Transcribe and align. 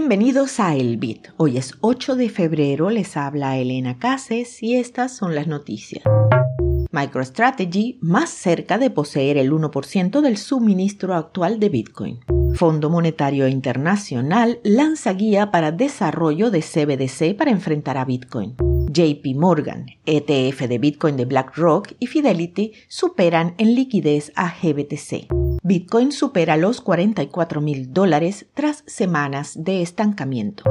Bienvenidos 0.00 0.60
a 0.60 0.76
El 0.76 0.96
Bit. 0.96 1.30
Hoy 1.38 1.56
es 1.56 1.74
8 1.80 2.14
de 2.14 2.28
febrero, 2.28 2.88
les 2.88 3.16
habla 3.16 3.58
Elena 3.58 3.98
Cases 3.98 4.62
y 4.62 4.76
estas 4.76 5.16
son 5.16 5.34
las 5.34 5.48
noticias. 5.48 6.04
MicroStrategy 6.92 7.98
más 8.00 8.30
cerca 8.30 8.78
de 8.78 8.90
poseer 8.90 9.38
el 9.38 9.50
1% 9.50 10.20
del 10.20 10.36
suministro 10.36 11.14
actual 11.14 11.58
de 11.58 11.68
Bitcoin. 11.68 12.20
Fondo 12.54 12.90
Monetario 12.90 13.48
Internacional 13.48 14.60
lanza 14.62 15.14
guía 15.14 15.50
para 15.50 15.72
desarrollo 15.72 16.52
de 16.52 16.62
CBDC 16.62 17.36
para 17.36 17.50
enfrentar 17.50 17.96
a 17.96 18.04
Bitcoin. 18.04 18.54
JP 18.92 19.34
Morgan, 19.34 19.86
ETF 20.06 20.68
de 20.68 20.78
Bitcoin 20.78 21.16
de 21.16 21.24
BlackRock 21.24 21.94
y 21.98 22.06
Fidelity 22.06 22.72
superan 22.86 23.56
en 23.58 23.74
liquidez 23.74 24.30
a 24.36 24.48
GBTC. 24.48 25.37
Bitcoin 25.68 26.12
supera 26.12 26.56
los 26.56 26.80
44 26.80 27.60
mil 27.60 27.92
dólares 27.92 28.46
tras 28.54 28.84
semanas 28.86 29.52
de 29.62 29.82
estancamiento. 29.82 30.64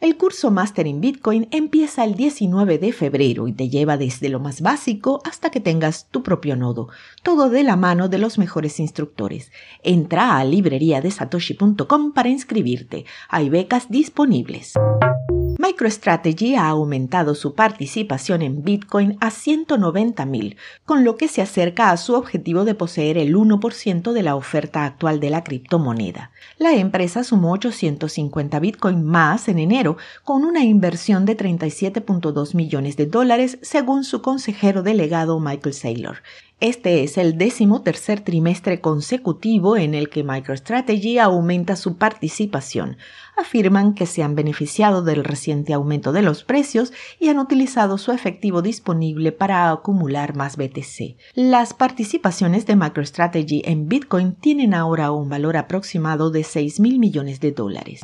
El 0.00 0.16
curso 0.16 0.50
Master 0.50 0.88
in 0.88 1.00
Bitcoin 1.00 1.46
empieza 1.52 2.02
el 2.02 2.16
19 2.16 2.78
de 2.78 2.92
febrero 2.92 3.46
y 3.46 3.52
te 3.52 3.68
lleva 3.68 3.96
desde 3.96 4.28
lo 4.28 4.40
más 4.40 4.60
básico 4.60 5.20
hasta 5.24 5.50
que 5.50 5.60
tengas 5.60 6.08
tu 6.10 6.24
propio 6.24 6.56
nodo, 6.56 6.88
todo 7.22 7.48
de 7.48 7.62
la 7.62 7.76
mano 7.76 8.08
de 8.08 8.18
los 8.18 8.38
mejores 8.38 8.80
instructores. 8.80 9.52
Entra 9.84 10.36
a 10.36 10.44
libreriadesatoshi.com 10.44 12.12
para 12.12 12.28
inscribirte. 12.28 13.04
Hay 13.28 13.50
becas 13.50 13.88
disponibles. 13.88 14.74
MicroStrategy 15.68 16.54
ha 16.54 16.68
aumentado 16.68 17.34
su 17.34 17.54
participación 17.54 18.40
en 18.40 18.62
Bitcoin 18.62 19.18
a 19.20 19.30
190 19.30 20.24
mil, 20.24 20.56
con 20.86 21.04
lo 21.04 21.16
que 21.16 21.28
se 21.28 21.42
acerca 21.42 21.90
a 21.90 21.98
su 21.98 22.14
objetivo 22.14 22.64
de 22.64 22.74
poseer 22.74 23.18
el 23.18 23.36
1% 23.36 24.12
de 24.12 24.22
la 24.22 24.34
oferta 24.34 24.86
actual 24.86 25.20
de 25.20 25.28
la 25.28 25.44
criptomoneda. 25.44 26.30
La 26.56 26.72
empresa 26.72 27.22
sumó 27.22 27.52
850 27.52 28.58
Bitcoin 28.60 29.04
más 29.04 29.46
en 29.48 29.58
enero, 29.58 29.98
con 30.24 30.44
una 30.44 30.64
inversión 30.64 31.26
de 31.26 31.36
37.2 31.36 32.54
millones 32.54 32.96
de 32.96 33.04
dólares, 33.04 33.58
según 33.60 34.04
su 34.04 34.22
consejero 34.22 34.82
delegado 34.82 35.38
Michael 35.38 35.74
Saylor. 35.74 36.22
Este 36.60 37.04
es 37.04 37.18
el 37.18 37.38
décimo 37.38 37.82
tercer 37.82 38.20
trimestre 38.20 38.80
consecutivo 38.80 39.76
en 39.76 39.94
el 39.94 40.08
que 40.08 40.24
MicroStrategy 40.24 41.18
aumenta 41.18 41.76
su 41.76 41.98
participación. 41.98 42.96
Afirman 43.36 43.94
que 43.94 44.06
se 44.06 44.24
han 44.24 44.34
beneficiado 44.34 45.02
del 45.04 45.22
reciente 45.22 45.72
aumento 45.72 46.10
de 46.10 46.22
los 46.22 46.42
precios 46.42 46.92
y 47.20 47.28
han 47.28 47.38
utilizado 47.38 47.96
su 47.96 48.10
efectivo 48.10 48.60
disponible 48.60 49.30
para 49.30 49.70
acumular 49.70 50.34
más 50.34 50.56
BTC. 50.56 51.16
Las 51.34 51.74
participaciones 51.74 52.66
de 52.66 52.74
MicroStrategy 52.74 53.62
en 53.64 53.88
Bitcoin 53.88 54.32
tienen 54.32 54.74
ahora 54.74 55.12
un 55.12 55.28
valor 55.28 55.56
aproximado 55.56 56.32
de 56.32 56.42
6 56.42 56.80
mil 56.80 56.98
millones 56.98 57.38
de 57.38 57.52
dólares. 57.52 58.00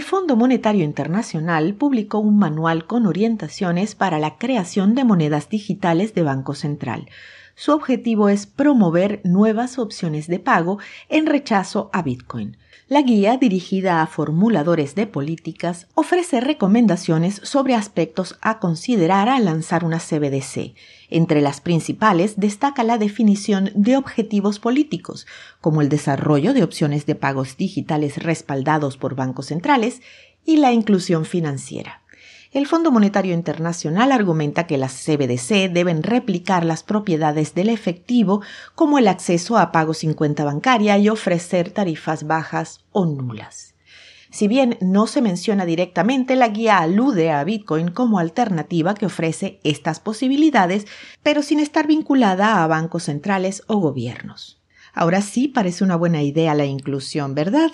El 0.00 0.06
Fondo 0.06 0.34
Monetario 0.34 0.82
Internacional 0.82 1.74
publicó 1.74 2.20
un 2.20 2.38
manual 2.38 2.86
con 2.86 3.04
orientaciones 3.04 3.94
para 3.94 4.18
la 4.18 4.38
creación 4.38 4.94
de 4.94 5.04
monedas 5.04 5.50
digitales 5.50 6.14
de 6.14 6.22
Banco 6.22 6.54
Central. 6.54 7.10
Su 7.54 7.72
objetivo 7.72 8.30
es 8.30 8.46
promover 8.46 9.20
nuevas 9.24 9.78
opciones 9.78 10.26
de 10.26 10.38
pago 10.38 10.78
en 11.10 11.26
rechazo 11.26 11.90
a 11.92 12.00
Bitcoin. 12.00 12.56
La 12.88 13.02
guía, 13.02 13.36
dirigida 13.36 14.00
a 14.00 14.06
formuladores 14.06 14.94
de 14.94 15.06
políticas, 15.06 15.86
ofrece 15.94 16.40
recomendaciones 16.40 17.38
sobre 17.44 17.74
aspectos 17.74 18.38
a 18.40 18.58
considerar 18.58 19.28
al 19.28 19.44
lanzar 19.44 19.84
una 19.84 19.98
CBDC. 19.98 20.74
Entre 21.10 21.40
las 21.40 21.60
principales 21.60 22.34
destaca 22.38 22.84
la 22.84 22.96
definición 22.96 23.72
de 23.74 23.96
objetivos 23.96 24.60
políticos, 24.60 25.26
como 25.60 25.82
el 25.82 25.88
desarrollo 25.88 26.54
de 26.54 26.62
opciones 26.62 27.04
de 27.04 27.16
pagos 27.16 27.56
digitales 27.56 28.22
respaldados 28.22 28.96
por 28.96 29.16
bancos 29.16 29.46
centrales 29.46 30.00
y 30.44 30.56
la 30.56 30.72
inclusión 30.72 31.24
financiera. 31.24 32.02
El 32.52 32.66
Fondo 32.66 32.90
Monetario 32.90 33.34
Internacional 33.34 34.10
argumenta 34.10 34.66
que 34.66 34.78
las 34.78 34.92
CBDC 35.04 35.70
deben 35.72 36.02
replicar 36.02 36.64
las 36.64 36.82
propiedades 36.82 37.54
del 37.54 37.68
efectivo 37.68 38.42
como 38.74 38.98
el 38.98 39.06
acceso 39.06 39.56
a 39.56 39.70
pago 39.70 39.94
sin 39.94 40.14
cuenta 40.14 40.44
bancaria 40.44 40.98
y 40.98 41.08
ofrecer 41.08 41.70
tarifas 41.70 42.26
bajas 42.26 42.80
o 42.90 43.06
nulas. 43.06 43.74
Si 44.30 44.46
bien 44.46 44.78
no 44.80 45.06
se 45.06 45.22
menciona 45.22 45.64
directamente, 45.64 46.36
la 46.36 46.48
guía 46.48 46.78
alude 46.78 47.32
a 47.32 47.42
Bitcoin 47.42 47.90
como 47.90 48.18
alternativa 48.18 48.94
que 48.94 49.06
ofrece 49.06 49.60
estas 49.64 49.98
posibilidades, 49.98 50.86
pero 51.22 51.42
sin 51.42 51.58
estar 51.58 51.86
vinculada 51.86 52.62
a 52.62 52.66
bancos 52.68 53.04
centrales 53.04 53.64
o 53.66 53.78
gobiernos. 53.78 54.62
Ahora 54.94 55.20
sí 55.20 55.48
parece 55.48 55.84
una 55.84 55.96
buena 55.96 56.22
idea 56.22 56.54
la 56.54 56.64
inclusión, 56.64 57.34
¿verdad? 57.34 57.70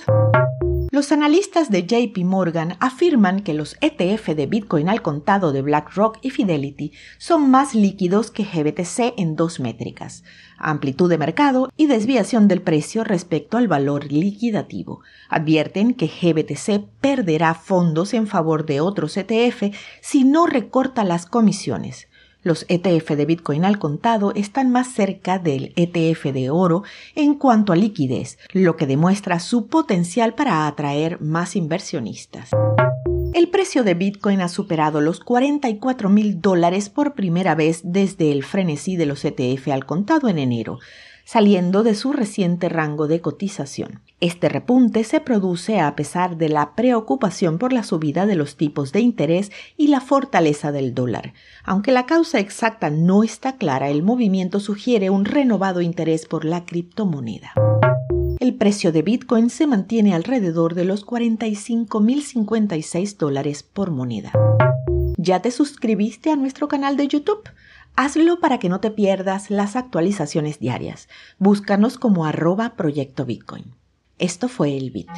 Los 0.97 1.13
analistas 1.13 1.71
de 1.71 1.83
JP 1.83 2.25
Morgan 2.25 2.79
afirman 2.81 3.41
que 3.41 3.53
los 3.53 3.77
ETF 3.83 4.29
de 4.29 4.47
Bitcoin 4.47 4.89
al 4.89 5.03
contado 5.03 5.53
de 5.53 5.61
BlackRock 5.61 6.17
y 6.23 6.31
Fidelity 6.31 6.93
son 7.19 7.51
más 7.51 7.75
líquidos 7.75 8.31
que 8.31 8.45
GBTC 8.45 9.13
en 9.19 9.37
dos 9.37 9.61
métricas, 9.61 10.25
amplitud 10.57 11.11
de 11.11 11.19
mercado 11.19 11.71
y 11.77 11.87
desviación 11.87 12.49
del 12.49 12.63
precio 12.63 13.05
respecto 13.05 13.59
al 13.59 13.69
valor 13.69 14.11
liquidativo. 14.11 15.03
Advierten 15.29 15.93
que 15.93 16.07
GBTC 16.07 16.89
perderá 17.03 17.53
fondos 17.53 18.15
en 18.15 18.27
favor 18.27 18.65
de 18.65 18.81
otros 18.81 19.19
ETF 19.19 19.77
si 20.01 20.25
no 20.25 20.47
recorta 20.47 21.05
las 21.05 21.27
comisiones. 21.27 22.09
Los 22.47 22.65
ETF 22.69 23.17
de 23.17 23.27
Bitcoin 23.27 23.65
al 23.65 23.81
contado 23.81 24.33
están 24.37 24.71
más 24.71 24.93
cerca 24.93 25.41
del 25.41 25.73
ETF 25.75 26.27
de 26.27 26.49
oro 26.49 26.85
en 27.17 27.35
cuanto 27.35 27.73
a 27.73 27.77
liquidez, 27.77 28.39
lo 28.53 28.77
que 28.77 28.87
demuestra 28.87 29.41
su 29.41 29.67
potencial 29.67 30.37
para 30.37 30.69
atraer 30.69 31.21
más 31.21 31.57
inversionistas. 31.57 32.51
El 33.35 33.49
precio 33.49 33.83
de 33.83 33.95
Bitcoin 33.95 34.43
ha 34.43 34.49
superado 34.49 35.01
los 35.01 35.19
44 35.19 36.09
mil 36.09 36.41
dólares 36.41 36.89
por 36.89 37.15
primera 37.15 37.57
vez 37.57 37.81
desde 37.83 38.31
el 38.31 38.45
frenesí 38.45 38.95
de 38.95 39.07
los 39.07 39.25
ETF 39.25 39.67
al 39.73 39.85
contado 39.85 40.29
en 40.29 40.39
enero, 40.39 40.79
saliendo 41.27 41.83
de 41.83 41.95
su 41.97 42.15
reciente 42.15 42.71
rango 42.71 43.07
de 43.09 43.21
cotización. 43.21 44.01
Este 44.21 44.49
repunte 44.49 45.05
se 45.05 45.21
produce 45.21 45.81
a 45.81 45.95
pesar 45.97 46.39
de 46.39 46.49
la 46.49 46.75
preocupación 46.75 47.59
por 47.59 47.73
la 47.73 47.83
subida 47.83 48.27
de 48.27 48.37
los 48.37 48.55
tipos 48.57 48.93
de 48.93 49.01
interés 49.01 49.51
y 49.77 49.89
la 49.89 50.01
fortaleza 50.01 50.71
del 50.73 50.95
dólar. 50.95 51.35
Aunque 51.65 51.93
la 51.93 52.07
causa 52.07 52.39
exacta 52.39 52.91
no 52.91 53.25
está 53.25 53.57
clara, 53.57 53.91
el 53.91 54.05
movimiento 54.05 54.61
sugiere 54.61 55.11
un 55.11 55.25
renovado 55.25 55.81
interés 55.83 56.27
por 56.27 56.45
la 56.45 56.65
criptomoneda. 56.65 57.53
El 58.39 58.55
precio 58.55 58.93
de 58.93 59.03
Bitcoin 59.03 59.51
se 59.51 59.67
mantiene 59.67 60.15
alrededor 60.15 60.75
de 60.75 60.85
los 60.85 61.05
45.056 61.05 63.17
dólares 63.17 63.65
por 63.65 63.91
moneda. 63.91 64.31
¿Ya 65.17 65.43
te 65.43 65.51
suscribiste 65.51 66.31
a 66.31 66.37
nuestro 66.37 66.69
canal 66.69 66.97
de 66.97 67.09
YouTube? 67.09 67.43
Hazlo 67.97 68.41
para 68.41 68.59
que 68.59 68.69
no 68.69 68.79
te 68.79 68.91
pierdas 68.91 69.51
las 69.51 69.75
actualizaciones 69.75 70.59
diarias. 70.61 71.09
Búscanos 71.39 71.97
como 71.97 72.27
arroba 72.27 72.77
proyecto 72.77 73.25
Bitcoin. 73.25 73.73
Esto 74.19 74.49
fue 74.49 74.77
el 74.77 74.91
Bit. 74.91 75.09